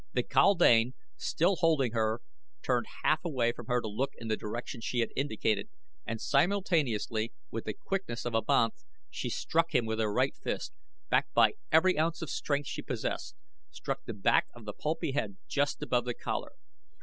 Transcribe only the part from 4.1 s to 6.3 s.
in the direction she had indicated and